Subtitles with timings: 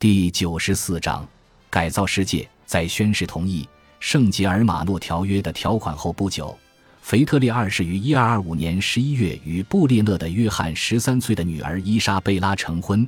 [0.00, 1.28] 第九十四章
[1.68, 2.48] 改造世界。
[2.64, 3.64] 在宣誓同意
[3.98, 6.58] 《圣吉尔马诺条约》的条款后不久，
[7.02, 13.06] 腓特烈二世于一二二五年十一月与布列勒的约翰十三岁的女儿伊莎贝拉成婚。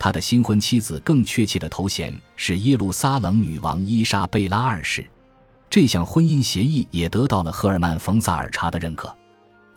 [0.00, 5.06] 他的新婚妻子更确切的头衔是耶路撒冷女王伊莎贝拉二世。
[5.70, 9.16] 这项婚姻协议也得到了赫尔曼·冯·萨尔查的认可。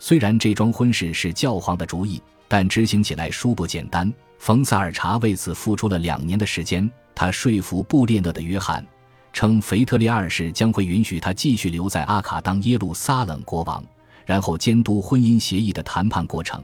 [0.00, 4.12] 虽然这桩婚事是教皇的主意，但执行起来殊不简单。
[4.38, 6.90] 冯·萨尔查为此付出了两年的时间。
[7.14, 8.86] 他说服布列讷的约翰，
[9.32, 13.82] 称腓特烈二世将会允许他继续留在阿卡当耶路撒冷国王，
[14.26, 16.62] 然后监督婚姻协议的谈判过程。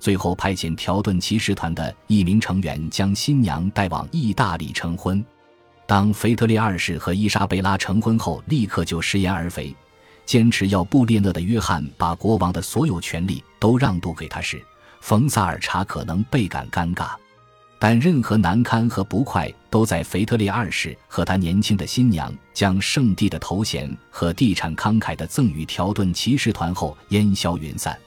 [0.00, 5.24] 最后派遣条顿骑士团的一名成员将新娘带往意大利成婚。
[5.86, 9.72] 当腓特烈二世和伊莎贝拉成婚后，立刻就食言而肥，
[10.26, 14.60] 坚持要布列讷的约翰把国王的所有权利都让渡给他时，
[15.02, 17.10] 冯萨尔查可能倍感尴尬。
[17.76, 27.98] 但任何难堪和不快都在腓特烈二世和他年轻的新娘将圣地的头衔和地产慷慨的赠与条顿骑士团后烟消云散。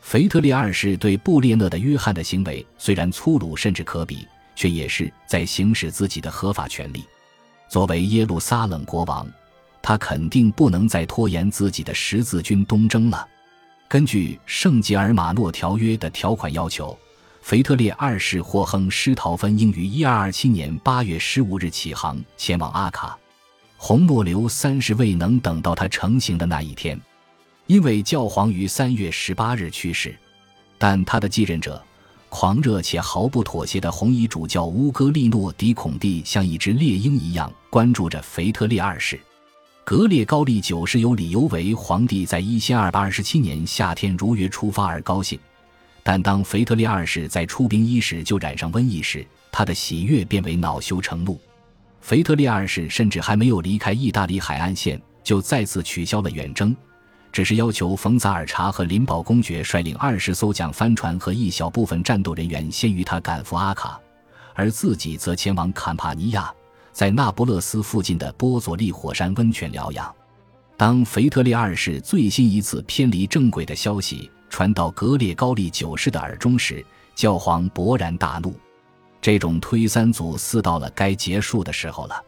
[0.00, 4.26] 腓特烈二世对布列讷的约翰的行为虽然粗鲁甚至可比，
[4.56, 7.04] 却也是在行使自己的合法权利。
[7.68, 9.24] 作为耶路撒冷国王，
[9.80, 13.28] 他肯定不能再拖延自己的十字军东征了。
[13.92, 16.98] 根据圣吉尔马诺条约的条款要求，
[17.42, 23.18] 腓特烈二世霍亨施陶芬应于一二二七年八月十五日起航前往阿卡。
[23.76, 26.98] 洪诺留三世未能等到他成行的那一天。
[27.66, 30.16] 因为教皇于三月十八日去世，
[30.78, 31.84] 但他的继任者，
[32.30, 39.20] 狂热且毫不妥协的红衣主教乌戈利诺·迪孔蒂像一只猎鹰一样关注着腓特烈二世。
[39.84, 45.36] 格列高利九世有理由为皇帝在一千二百二十七年夏天如约出发而高兴，
[46.04, 51.38] 但当腓特烈二世在出兵伊始就染上瘟疫时，他的喜悦变为恼羞成怒。
[52.00, 56.74] 腓特烈二世甚至还没有离开意大利海岸线，就再次取消了远征。
[57.32, 64.00] 只是要求冯·萨尔查和林堡公爵率领二十艘桨帆船和一小部分战斗人员先于他赶赴阿卡，
[64.54, 66.52] 而自己则前往坎帕尼亚，
[66.92, 70.14] 在那不勒斯附近的波佐利火山温泉疗养。
[70.76, 78.54] 当腓特烈二世最新一次偏离正轨的消息传到格列高利九世的耳中时，教皇勃然大怒。
[79.20, 82.22] 这种推三阻四到了该结束的时候了。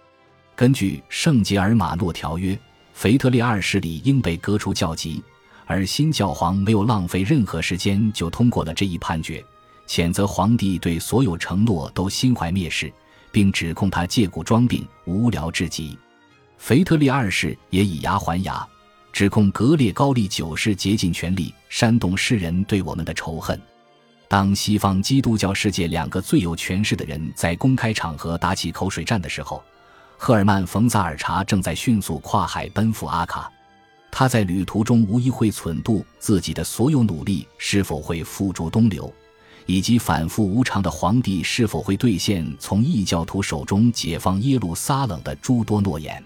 [0.56, 2.58] 根据圣吉尔马诺条约。
[2.96, 5.20] 腓特烈二世理应被革除教籍，
[5.66, 9.44] 而新教皇没有浪费任何时间就通过了这一判决，
[9.84, 12.92] 谴责皇帝对所有承诺都心怀蔑视，
[13.34, 15.98] 并指控他借故装病，无聊至极。
[16.56, 18.64] 腓特烈二世也以牙还牙，
[19.12, 23.60] 指控格列高利九世竭尽全力煽动世人对我们的仇恨。
[24.28, 29.60] 当西方基督教世界两个最有权势的人在公开场合打起口水战的时候。
[30.16, 33.50] 赫尔曼·冯·萨尔查正在迅速跨海奔赴阿卡，
[34.12, 39.12] 他在旅途中无疑会忖度自己的所有努力是否会付诸东流，
[39.66, 46.22] 以及反复无常的皇帝是否会兑现从异教徒手中解放耶路撒冷的诸多诺言。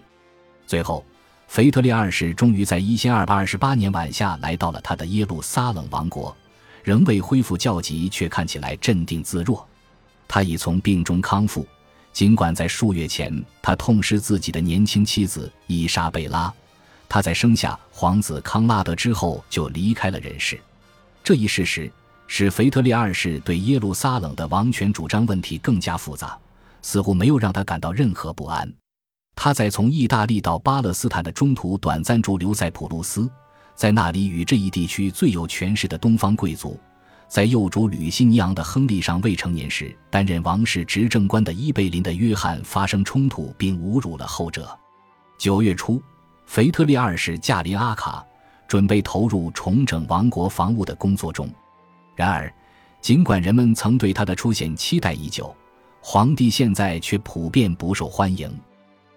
[0.66, 1.04] 最后，
[1.46, 6.36] 腓特烈二世终于在一千二百二十八年晚夏来到了他的耶路撒冷王国，
[6.82, 9.66] 仍未恢复教籍，却看起来镇定自若。
[10.26, 11.66] 他已从病中康复。
[12.12, 13.32] 尽管在数月前，
[13.62, 16.52] 他痛失自己的年轻妻子伊莎贝拉，
[17.08, 20.58] 他在生下皇子康拉德之后就离开了人世。
[21.22, 21.90] 这一事实
[22.30, 26.38] 使腓特烈二世对耶路撒冷的王权主张问题更加复杂，
[26.82, 28.70] 似乎没有让他感到任何不安。
[29.34, 33.28] 他在从意大利到巴勒斯坦的中途短暂驻留在普鲁斯，
[33.74, 36.78] 在那里与这一地区最有权势的东方贵族。
[37.28, 44.78] 在幼主吕西尼昂的亨利尚未成年时，担任王室执政官的伊贝林的约翰发生冲突，并侮辱了后者。
[45.38, 46.00] 九月初，
[46.46, 48.24] 腓特烈二世驾临阿卡，
[48.66, 51.48] 准备投入重整王国防务的工作中。
[52.18, 52.52] 然而，
[53.00, 55.54] 尽管人们曾对他的出现期待已久，
[56.00, 58.52] 皇帝现在却普遍不受欢迎。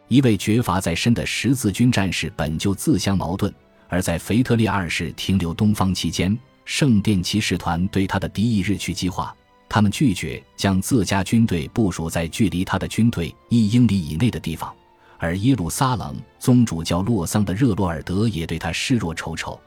[0.07, 3.51] 一位绝罚在身的十字军战士本就自相矛盾，
[3.89, 6.38] 而在腓特烈二世停留东方期间。
[6.63, 9.36] 圣殿骑士团对他的敌意日趋激化，
[9.68, 14.71] 他们拒绝将自家军队部署在距离他的军队一英里以内的地方，
[15.18, 19.59] 而耶路撒冷宗主教洛桑的热洛尔德也对他视若仇仇，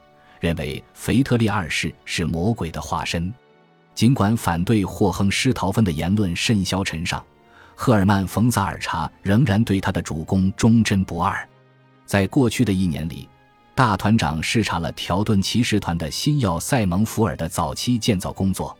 [0.45, 3.33] 认为腓特烈二世是魔鬼的化身。
[3.95, 7.25] 尽管反对霍亨施陶芬的言论甚嚣尘上，
[7.73, 11.47] 赫尔曼·冯·萨尔查仍然对他的主公忠贞不二。
[12.05, 13.27] 在过去的一年里。
[13.77, 18.73] 大团长视察了条顿骑士团的新要塞蒙福尔的早期建造工作。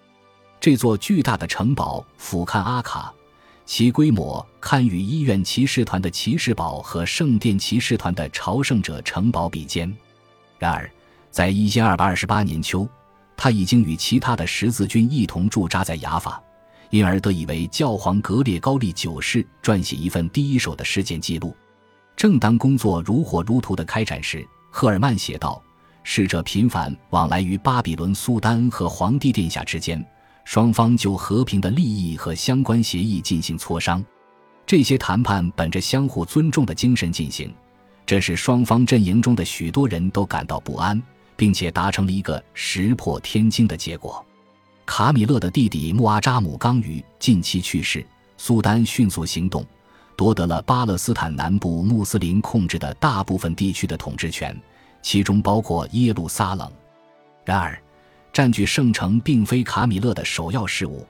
[0.57, 3.13] 这座巨大的城堡俯瞰阿卡，
[3.65, 9.93] 其规模堪与医院骑士团的骑士堡和圣殿骑士团的朝圣者城堡比肩。
[10.57, 10.89] 然而，
[11.35, 12.87] 在一千二百二十八年秋，
[13.35, 16.41] 他已经与其他的十字军一同驻扎在雅法，
[16.91, 21.53] 因而得以为教皇格列高利九世撰写一份第一手的事件记录。
[22.15, 25.61] 正当工作如火如荼的开展时，赫尔曼写道
[26.03, 30.01] ：“使者频繁往来于巴比伦苏丹和皇帝殿下之间。”
[30.45, 34.01] 双方就和平的利益和相关协议进行磋商，
[34.65, 37.53] 这些谈判本着相互尊重的精神进行，
[38.05, 41.01] 这使双方阵营中的许多人都感到不安，
[41.35, 44.23] 并且达成了一个石破天惊的结果。
[44.85, 48.05] 卡米勒的弟弟穆阿扎姆刚于近期去世，
[48.37, 49.65] 苏丹迅速行动，
[50.15, 54.55] 夺得了巴勒斯坦南部穆斯林控制的大部分地区的统治权，
[55.01, 56.71] 其中包括耶路撒冷。
[57.43, 57.81] 然而，
[58.31, 61.05] 占据圣城并非卡米勒的首要事务，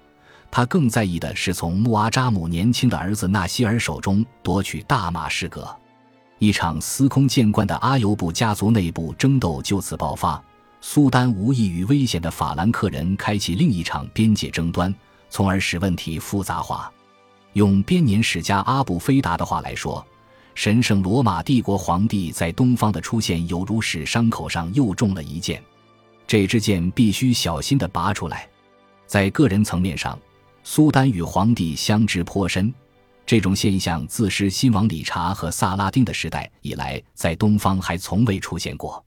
[0.50, 5.75] 他更在意的是从穆阿扎姆年轻的儿子纳西尔手中夺取大马士革。
[6.45, 10.39] 一场司空见惯的阿尤布家族内部争斗就此爆发。
[10.80, 14.94] 苏丹无意与危险的法兰克人开启另一场边界争端，
[15.27, 16.92] 从而使问题复杂化。
[17.53, 20.06] 用编年史家阿布菲达的话来说，
[20.53, 25.59] 神圣罗马帝国皇帝在东方的出现，犹如使伤口上又中了一箭。
[26.27, 28.48] 这支箭必须小心地拔出来。
[29.07, 30.15] 在个人层面上，
[30.63, 32.71] 苏丹与皇帝相知颇深。
[33.25, 39.04] 这种现象自是新王理查和萨拉丁的时代以来，在东方还从未出现过。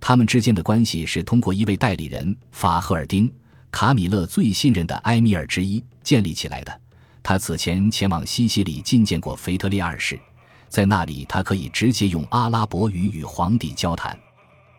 [0.00, 3.32] 他们之间的关系是通过一位代理人法赫尔丁，
[3.70, 6.80] 卡米勒最信任的埃米尔之一建立起来的。
[7.22, 10.18] 他此前前往西西里觐见过腓特烈二世，
[10.68, 14.18] 在那里他可以直接用阿拉伯语与皇帝交谈。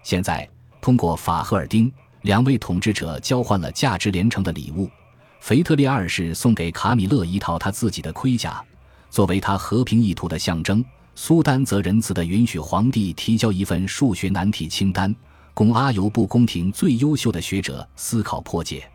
[0.04, 0.50] 现在。
[0.82, 1.92] 通过法赫尔丁，
[2.22, 4.90] 两位统治者交换了价值连城的礼物。
[5.40, 8.64] 腓特烈二世送给卡米勒一套他自己的盔甲，
[9.10, 10.84] 作为他和平意图的象征。
[11.16, 15.14] 苏丹则仁慈地允许皇帝提交一份数学难题清单，
[15.54, 18.90] 供阿尤布宫廷最优秀的学者思考破解。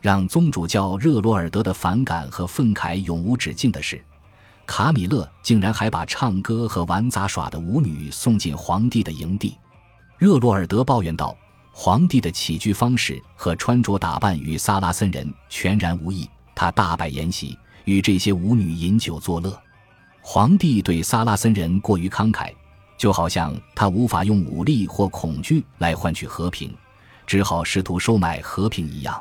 [0.00, 4.02] 让宗主教热罗尔德的反感和愤慨永无止境的是，
[4.66, 9.56] 卡米勒竟然还把唱歌和玩杂耍的舞女送进皇帝的营地。
[10.16, 11.36] 热罗尔德抱怨道
[11.82, 16.28] ：“皇帝的起居方式和穿着打扮与萨拉森人全然无异。
[16.54, 19.58] 他大摆筵席，与这些舞女饮酒作乐。
[20.20, 22.52] 皇帝对萨拉森人过于慷慨，
[22.98, 26.70] 就好像他无法用武力或恐惧来换取和平，
[27.26, 29.18] 只好试图收买和平一样。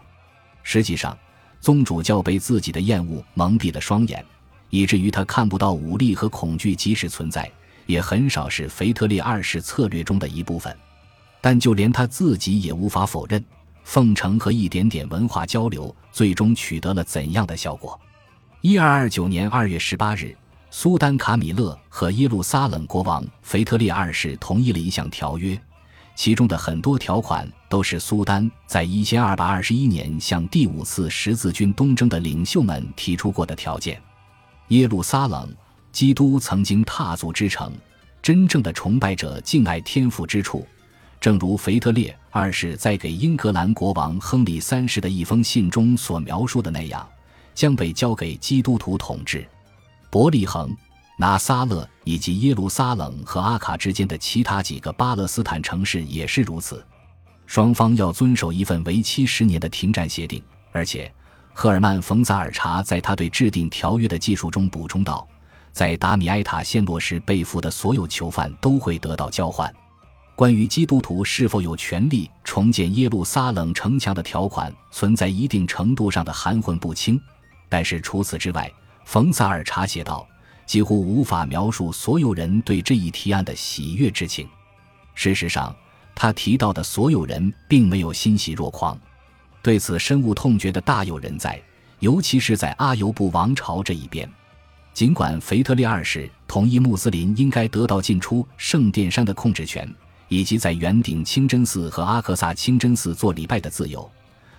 [0.61, 1.17] 实际上，
[1.61, 4.21] 宗主教被自己的厌恶蒙蔽了双眼，
[4.69, 7.49] 以至于他看不到武力和恐惧即使存在，
[7.85, 10.77] 也很少是腓特烈二世策略中的一部分。”
[11.41, 13.43] 但就连他自己也无法否认，
[13.83, 17.99] 奉承和一点点文化交流最终取得了怎样的效果？
[18.61, 20.35] 一二二九年二月十八日，
[20.69, 25.59] 苏丹卡米勒和耶路撒冷国王腓特烈二世同意了一项条约，
[26.13, 34.01] 其中的很多条款都是苏丹在一千二百二十一年向第五次十字军东征的领袖们提出过的条件。
[34.67, 35.49] 耶路撒冷，
[35.91, 37.71] 基督曾经踏足之城，
[38.21, 40.67] 真正的崇拜者敬爱天赋之处。
[41.19, 47.07] 正如腓特烈二世在给英格兰国王亨利三世的一封信中所描述的那样，
[47.53, 49.45] 将被交给基督徒统治。
[50.09, 50.73] 伯利恒、
[51.17, 56.85] 拿撒勒以及耶路撒冷和阿卡之间的其他几个巴勒斯坦城市也是如此。
[57.45, 60.41] 双方要遵守一份为期十年的停战协定，
[60.71, 61.11] 而且
[61.53, 65.27] 赫尔曼·冯·萨尔查在他对制定条约的技术中补充道
[65.73, 69.69] ：“在达米埃塔陷落时被俘的所有囚犯都会得到交换。”
[70.39, 77.19] 关于基督徒是否有权利重建耶路撒冷城墙的条款存在一定程度上的含混不清，
[77.67, 78.71] 但是除此之外，
[79.03, 80.25] 冯萨尔查写道，
[80.65, 84.47] 几乎无法描述所有人对这一提案的喜悦之情。
[85.13, 85.75] 事实上，
[86.15, 88.97] 他提到的所有人并没有欣喜若狂，
[89.61, 91.61] 对此深恶痛绝的大有人在，
[91.99, 94.31] 尤其是在阿尤布王朝这一边。
[94.93, 99.93] 尽管腓特烈二世同意穆斯林应该得到进出圣殿山的控制权。
[100.29, 104.09] 以及在圆顶清真寺和阿克萨清真寺做礼拜的自由，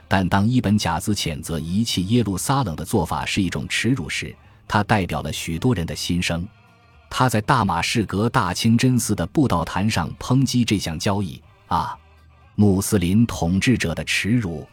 [0.07, 4.35] 但当伊本贾兹谴责遗弃耶路撒冷的做法是一种耻辱时，
[4.69, 6.47] 他代表了许多人的心声。
[7.09, 11.97] 他在大马士革大清真寺的布道坛上抨击这项交易啊，
[12.57, 14.69] 穆斯林统治者的耻辱！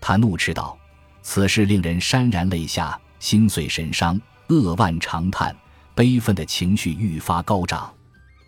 [0.00, 0.76] 他怒斥道
[1.22, 5.56] ：“此事令人潸然泪下，心碎神伤，扼腕长叹，
[5.94, 7.92] 悲愤的情绪愈发高涨。”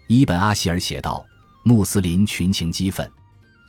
[0.07, 1.25] 伊本阿希尔写道。
[1.65, 3.11] 穆斯林群情激愤，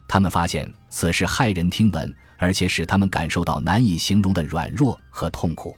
[0.08, 5.76] 他们发现此事骇人听闻，而且使他们感受到难以形容的软弱和痛苦。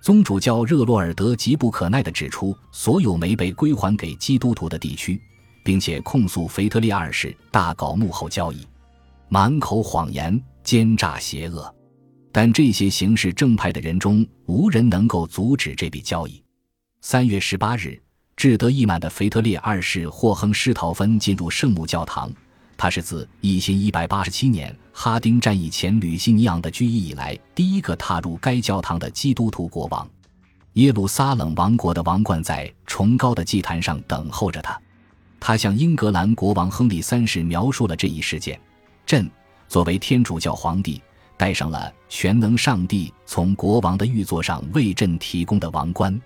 [0.00, 5.20] 宗主教热洛尔德急不可耐地指出，所有没被归还给基督徒的地区，
[5.62, 8.66] 并且控诉腓特烈二世大搞幕后交易，
[9.28, 11.72] 满口谎言，奸诈邪恶。
[12.32, 16.42] 但这些行事正派的人中，无人能够阻止这笔交易。
[17.02, 18.00] 三月十八日，
[18.40, 22.32] 志得意满的腓特烈二世霍亨施陶芬进入圣母教堂。
[22.74, 30.08] 他是自一千一百八十七年哈丁战役前吕西尼昂的居役以来第一个踏入该教堂的基督徒国王。
[30.72, 34.80] 耶路撒冷王国的王冠在崇高的祭坛上等候着他。
[35.38, 38.58] 他向英格兰国王亨利三世描述了这一事件：
[39.04, 39.30] 朕
[39.68, 41.02] 作为天主教皇帝，
[41.36, 46.18] 戴上了全能上帝从国王的玉座上为朕提供的王冠。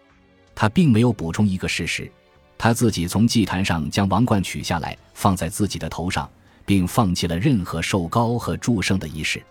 [0.55, 2.11] 他并没有补充一个事实：
[2.57, 6.29] 他自己从祭坛上将王冠取下来，放在自己的头上。
[6.67, 9.43] 并放弃了任何受膏和祝圣的仪式，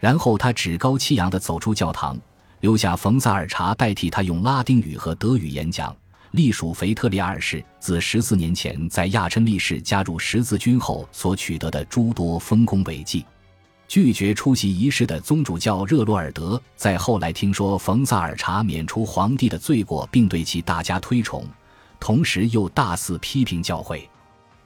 [0.00, 2.18] 然后他趾高气扬地走出教堂，
[2.60, 5.94] 留下冯萨尔查代替他用拉丁语和德语演讲，
[6.30, 13.22] 隶属腓特烈二世自十四年前在亚琛利士加入十字军后所取得的诸多丰功伟绩。
[13.88, 21.44] 拒绝出席仪式的宗主教热洛尔德在后来听说冯萨尔查免除皇帝的罪过，并对其大加推崇，
[22.00, 24.08] 同时又大肆批评教会。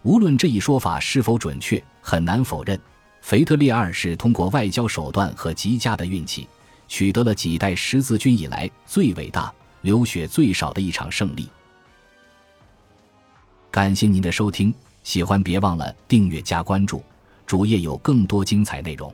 [0.03, 2.81] 无论这一说法是否准确，很难否认，
[3.21, 6.49] 腓特烈二世通过外交手段和极佳的运气，
[6.89, 11.47] 取得了几代十字军以来最伟大、流血最少的一场胜利。
[13.71, 17.05] 感谢您的收听，喜欢别忘了订阅加关注，
[17.50, 19.12] 主页有更多精彩内容。